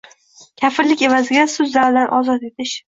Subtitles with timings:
[0.61, 2.75] Kafillik evaziga sud zalidan ozod etish.